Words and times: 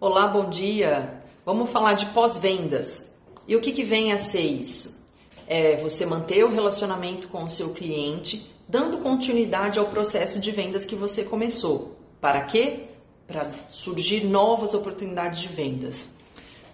Olá, 0.00 0.28
bom 0.28 0.48
dia. 0.48 1.24
Vamos 1.44 1.70
falar 1.70 1.94
de 1.94 2.06
pós-vendas. 2.06 3.18
E 3.48 3.56
o 3.56 3.60
que, 3.60 3.72
que 3.72 3.82
vem 3.82 4.12
a 4.12 4.18
ser 4.18 4.42
isso? 4.42 4.96
É 5.44 5.74
você 5.78 6.06
manter 6.06 6.44
o 6.44 6.52
relacionamento 6.52 7.26
com 7.26 7.42
o 7.42 7.50
seu 7.50 7.70
cliente, 7.70 8.48
dando 8.68 8.98
continuidade 8.98 9.76
ao 9.76 9.86
processo 9.86 10.38
de 10.38 10.52
vendas 10.52 10.86
que 10.86 10.94
você 10.94 11.24
começou. 11.24 11.96
Para 12.20 12.42
quê? 12.42 12.84
Para 13.26 13.50
surgir 13.68 14.24
novas 14.24 14.72
oportunidades 14.72 15.40
de 15.40 15.48
vendas. 15.48 16.10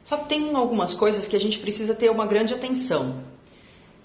Só 0.02 0.18
que 0.18 0.29
tem 0.29 0.54
algumas 0.54 0.93
coisas 0.93 1.27
que 1.27 1.34
a 1.34 1.41
gente 1.41 1.59
precisa 1.59 1.95
ter 1.95 2.11
uma 2.11 2.27
grande 2.27 2.52
atenção. 2.52 3.22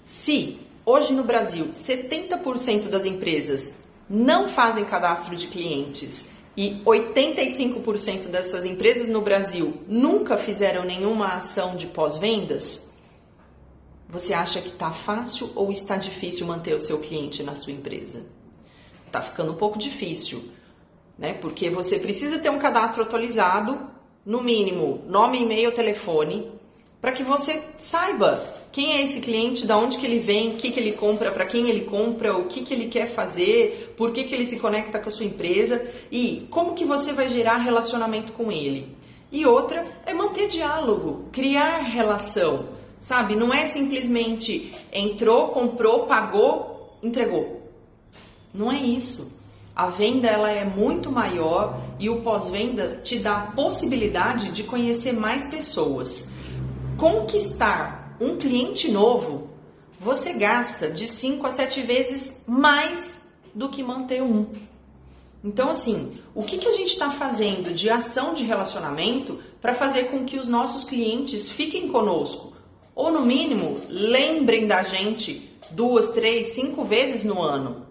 Se 0.02 0.60
hoje 0.86 1.12
no 1.12 1.24
Brasil 1.24 1.66
70% 1.74 2.88
das 2.88 3.04
empresas 3.04 3.70
não 4.08 4.48
fazem 4.48 4.82
cadastro 4.86 5.36
de 5.36 5.46
clientes 5.46 6.30
e 6.60 6.78
85% 6.84 8.26
dessas 8.26 8.66
empresas 8.66 9.08
no 9.08 9.22
Brasil 9.22 9.82
nunca 9.88 10.36
fizeram 10.36 10.84
nenhuma 10.84 11.28
ação 11.28 11.74
de 11.74 11.86
pós-vendas, 11.86 12.92
você 14.06 14.34
acha 14.34 14.60
que 14.60 14.68
está 14.68 14.92
fácil 14.92 15.50
ou 15.54 15.72
está 15.72 15.96
difícil 15.96 16.46
manter 16.46 16.74
o 16.74 16.78
seu 16.78 16.98
cliente 16.98 17.42
na 17.42 17.56
sua 17.56 17.72
empresa? 17.72 18.26
Está 19.06 19.22
ficando 19.22 19.52
um 19.52 19.56
pouco 19.56 19.78
difícil, 19.78 20.50
né? 21.16 21.32
Porque 21.32 21.70
você 21.70 21.98
precisa 21.98 22.38
ter 22.38 22.50
um 22.50 22.58
cadastro 22.58 23.04
atualizado, 23.04 23.80
no 24.22 24.42
mínimo 24.42 25.02
nome, 25.06 25.40
e-mail, 25.40 25.72
telefone, 25.72 26.52
para 27.00 27.12
que 27.12 27.22
você 27.22 27.62
saiba 27.78 28.44
quem 28.72 28.92
é 28.92 29.02
esse 29.02 29.20
cliente, 29.20 29.66
da 29.66 29.76
onde 29.76 29.98
que 29.98 30.06
ele 30.06 30.18
vem, 30.18 30.50
o 30.50 30.54
que, 30.54 30.70
que 30.70 30.78
ele 30.78 30.92
compra, 30.92 31.32
para 31.32 31.46
quem 31.46 31.68
ele 31.68 31.82
compra, 31.82 32.36
o 32.36 32.44
que, 32.44 32.62
que 32.62 32.72
ele 32.72 32.86
quer 32.86 33.08
fazer, 33.08 33.94
por 33.96 34.12
que, 34.12 34.24
que 34.24 34.34
ele 34.34 34.44
se 34.44 34.60
conecta 34.60 34.98
com 34.98 35.08
a 35.08 35.12
sua 35.12 35.26
empresa 35.26 35.84
e 36.10 36.46
como 36.50 36.74
que 36.74 36.84
você 36.84 37.12
vai 37.12 37.28
gerar 37.28 37.56
relacionamento 37.56 38.32
com 38.32 38.52
ele. 38.52 38.94
E 39.32 39.46
outra 39.46 39.84
é 40.04 40.12
manter 40.12 40.48
diálogo, 40.48 41.24
criar 41.32 41.78
relação, 41.78 42.68
sabe? 42.98 43.34
Não 43.34 43.52
é 43.52 43.64
simplesmente 43.64 44.72
entrou, 44.92 45.48
comprou, 45.48 46.06
pagou, 46.06 46.98
entregou. 47.02 47.62
Não 48.52 48.70
é 48.70 48.76
isso. 48.76 49.32
A 49.74 49.86
venda 49.86 50.28
ela 50.28 50.50
é 50.50 50.64
muito 50.64 51.10
maior 51.10 51.80
e 51.98 52.10
o 52.10 52.20
pós-venda 52.22 53.00
te 53.02 53.18
dá 53.18 53.36
a 53.36 53.46
possibilidade 53.52 54.50
de 54.50 54.64
conhecer 54.64 55.12
mais 55.12 55.46
pessoas. 55.46 56.28
Conquistar 57.00 58.14
um 58.20 58.36
cliente 58.36 58.90
novo, 58.90 59.48
você 59.98 60.34
gasta 60.34 60.90
de 60.90 61.06
5 61.06 61.46
a 61.46 61.48
7 61.48 61.80
vezes 61.80 62.42
mais 62.46 63.22
do 63.54 63.70
que 63.70 63.82
manter 63.82 64.22
um. 64.22 64.46
Então, 65.42 65.70
assim, 65.70 66.18
o 66.34 66.42
que, 66.42 66.58
que 66.58 66.68
a 66.68 66.72
gente 66.72 66.90
está 66.90 67.10
fazendo 67.10 67.72
de 67.72 67.88
ação 67.88 68.34
de 68.34 68.44
relacionamento 68.44 69.42
para 69.62 69.72
fazer 69.72 70.10
com 70.10 70.26
que 70.26 70.38
os 70.38 70.46
nossos 70.46 70.84
clientes 70.84 71.48
fiquem 71.48 71.88
conosco? 71.88 72.52
Ou, 72.94 73.10
no 73.10 73.22
mínimo, 73.22 73.80
lembrem 73.88 74.66
da 74.66 74.82
gente 74.82 75.58
duas, 75.70 76.08
três, 76.08 76.48
cinco 76.48 76.84
vezes 76.84 77.24
no 77.24 77.40
ano, 77.40 77.86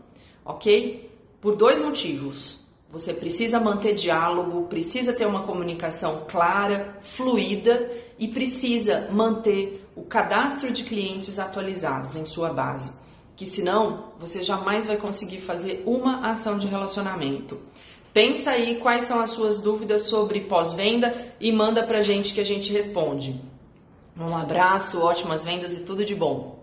ok? 0.46 1.12
Por 1.42 1.56
dois 1.56 1.82
motivos. 1.82 2.60
Você 2.92 3.14
precisa 3.14 3.59
manter 3.59 3.94
diálogo, 3.94 4.64
precisa 4.64 5.14
ter 5.14 5.28
uma 5.28 5.44
comunicação 5.44 6.26
clara, 6.28 6.98
fluida 7.02 7.88
e 8.18 8.28
precisa 8.28 9.08
manter 9.12 9.88
o 9.95 10.02
cadastro 10.02 10.72
de 10.72 10.84
clientes 10.84 11.38
atualizados 11.38 12.16
em 12.16 12.26
sua 12.26 12.52
base, 12.52 12.98
que 13.36 13.45
senão 13.45 14.06
você 14.20 14.44
jamais 14.44 14.88
vai 14.88 14.98
conseguir 14.98 15.40
fazer 15.40 15.84
uma 15.86 16.32
ação 16.32 16.58
de 16.58 16.66
relacionamento. 16.66 17.60
Pensa 18.12 18.52
aí 18.52 18.80
quais 18.80 19.04
são 19.04 19.20
as 19.20 19.30
suas 19.30 19.62
dúvidas 19.62 20.04
sobre 20.04 20.42
pós-venda 20.42 21.14
e 21.40 21.52
manda 21.52 21.84
pra 21.86 22.02
gente 22.02 22.34
que 22.34 22.42
a 22.42 22.45
gente 22.45 22.73
responde. 22.73 23.40
Um 24.17 24.36
abraço, 24.36 25.00
ótimas 25.00 25.45
vendas 25.45 25.76
e 25.76 25.86
tudo 25.86 26.04
de 26.04 26.16
bom. 26.16 26.59